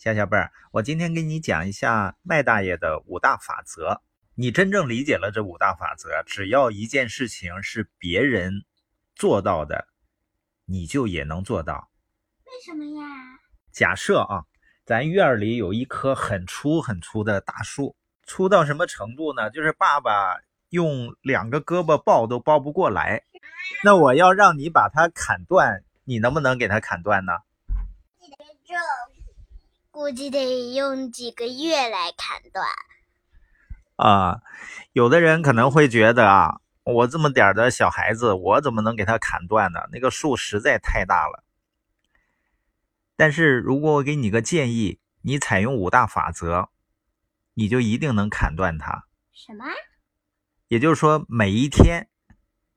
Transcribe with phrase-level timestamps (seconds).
[0.00, 4.00] 小小贝儿，我今天给你讲一下麦大爷的五大法则。
[4.34, 8.64] 你真正理解了这五大法则，只要一件事情是别人
[9.14, 9.88] 做到的，
[10.64, 11.90] 你就也能做到。
[12.46, 13.04] 为什么呀？
[13.72, 14.46] 假设啊，
[14.86, 17.94] 咱院里有一棵很粗很粗的大树，
[18.24, 19.50] 粗到什么程度呢？
[19.50, 20.38] 就是爸爸
[20.70, 23.22] 用两个胳膊抱都抱不过来。
[23.84, 27.34] 那我要让你把它砍断，你能不能给它砍断呢？
[30.10, 32.66] 这估计得用几个月来砍断。
[33.94, 34.42] 啊，
[34.92, 39.78] 有的人可能会觉得啊，我这么点的小孩子，我怎么能给他砍断呢？
[39.92, 41.44] 那个树实在太大了。
[43.14, 46.70] 但是如果我给你个建议，你采用五大法则，
[47.54, 49.04] 你就一定能砍断它。
[49.32, 49.64] 什么？
[50.66, 52.08] 也就是说，每一天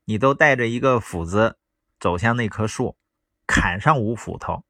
[0.05, 1.57] 你都带着一个斧子
[1.99, 2.95] 走向那棵树，
[3.48, 4.63] 砍上五斧头。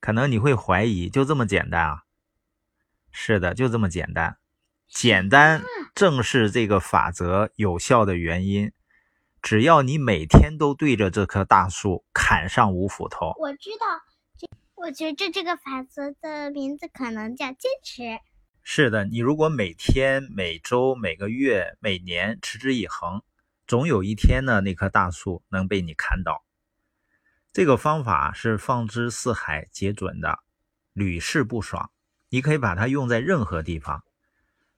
[0.00, 2.02] 可能你会怀疑，就这么简单啊？
[3.10, 4.38] 是的，就这么简单。
[4.86, 5.62] 简单
[5.94, 8.72] 正是这个法则有效的原因。
[9.40, 13.86] 只要你每天都对着这棵大树砍上五斧头，我知道。
[14.36, 18.18] 这我觉得这个法则的名字可能叫坚持。
[18.62, 23.22] 是的，你如果每天、每周、每个月、每年持之以恒，
[23.66, 26.44] 总有一天呢，那棵大树能被你砍倒。
[27.58, 30.38] 这个方法是放之四海皆准的，
[30.92, 31.90] 屡试不爽。
[32.28, 34.04] 你可以把它用在任何地方。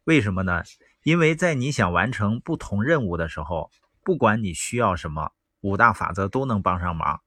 [0.05, 0.62] 为什么呢？
[1.03, 3.70] 因为在你想完成不同任务的时候，
[4.03, 7.20] 不管你需要什么，五大法则都能帮上忙。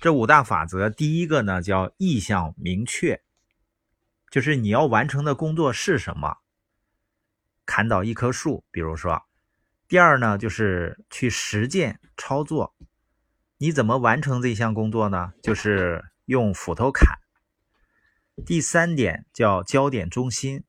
[0.00, 3.20] 这五大法则，第一个呢叫意向明确，
[4.30, 6.36] 就是你要完成的工作是什么？
[7.66, 9.24] 砍倒一棵树，比如说。
[9.88, 12.72] 第二呢，就是去实践操作。
[13.62, 15.34] 你怎么完成这项工作呢？
[15.40, 17.16] 就是用斧头砍。
[18.44, 20.64] 第三点叫焦点中心。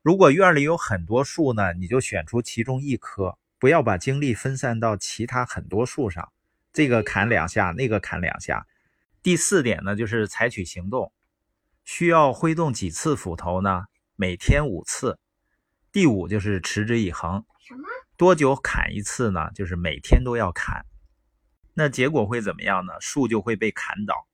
[0.00, 6.32] 如果院里有很多树呢，你就选出其中一棵，不要把精力分散到其他很多树上。
[6.72, 8.66] 这个砍两下，那个砍两下。
[9.22, 11.12] 第四点呢，就是采取行动，
[11.84, 13.84] 需要挥动几次斧头呢？
[14.16, 15.18] 每天五次。
[15.92, 17.44] 第五就是持之以恒。
[17.58, 17.86] 什么？
[18.16, 19.50] 多久砍一次呢？
[19.54, 20.86] 就是每天都要砍。
[21.74, 22.92] 那结果会怎么样呢？
[23.00, 24.26] 树就会被砍倒。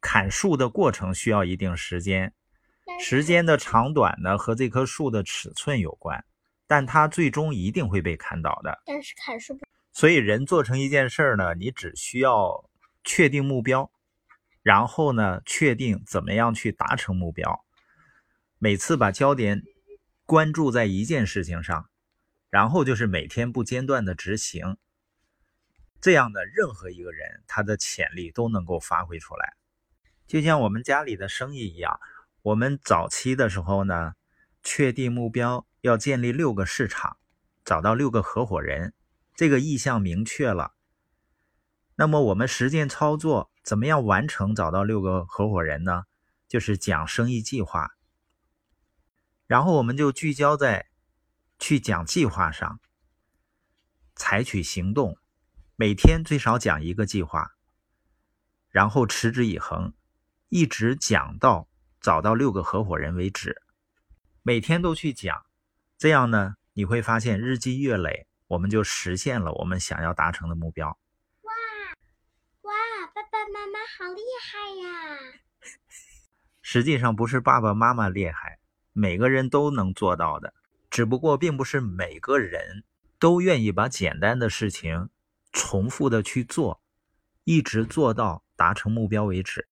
[0.00, 2.34] 砍树的过程需要一定时间。
[2.98, 6.24] 时间的长短呢，和这棵树的尺寸有关，
[6.66, 8.82] 但它最终一定会被砍倒的。
[8.84, 12.68] 但是砍树不，所以人做成一件事儿呢，你只需要
[13.04, 13.90] 确定目标，
[14.62, 17.64] 然后呢，确定怎么样去达成目标。
[18.58, 19.62] 每次把焦点
[20.26, 21.88] 关注在一件事情上，
[22.50, 24.76] 然后就是每天不间断的执行。
[26.02, 29.54] 这样的任何一个人，他的潜力都能够发挥出来，
[30.26, 32.00] 就像我们家里的生意一样。
[32.42, 34.14] 我们早期的时候呢，
[34.64, 37.18] 确定目标要建立六个市场，
[37.64, 38.94] 找到六个合伙人，
[39.36, 40.74] 这个意向明确了。
[41.94, 46.02] 那么我们实践操作，怎么样完成找到六个合伙人呢？
[46.48, 47.92] 就是讲生意计划。
[49.46, 50.88] 然后我们就聚焦在
[51.60, 52.80] 去讲计划上，
[54.16, 55.16] 采取行动，
[55.76, 57.52] 每天最少讲一个计划，
[58.70, 59.92] 然后持之以恒，
[60.48, 61.68] 一直讲到。
[62.02, 63.62] 找到六个合伙人为止，
[64.42, 65.46] 每天都去讲，
[65.96, 70.88] 这样呢，你会发现日积月累，我们就实现了我们想要达成的目标。
[71.42, 71.52] 哇
[72.62, 72.72] 哇，
[73.14, 75.40] 爸爸妈妈好厉害呀！
[76.60, 78.58] 实际上不是爸爸妈妈厉害，
[78.92, 80.54] 每个人都能做到的，
[80.90, 82.82] 只不过并不是每个人
[83.20, 85.08] 都愿意把简单的事情
[85.52, 86.80] 重复的去做，
[87.44, 89.60] 一直做到达成目标为止。